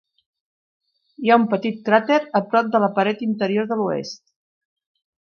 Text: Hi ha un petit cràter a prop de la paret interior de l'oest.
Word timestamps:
Hi 1.25 1.31
ha 1.33 1.35
un 1.41 1.43
petit 1.51 1.83
cràter 1.89 2.17
a 2.39 2.41
prop 2.53 2.71
de 2.75 2.81
la 2.83 2.89
paret 2.95 3.21
interior 3.27 3.69
de 3.73 3.77
l'oest. 3.83 4.23